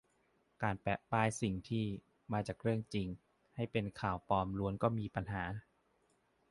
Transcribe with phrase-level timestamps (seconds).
[0.63, 1.85] การแปะป้ายสิ่งที่"
[2.33, 3.07] มาจากเรื่องจริง"
[3.55, 5.43] ให้เป็นข่าวปลอมล้วนก็มีปัญหา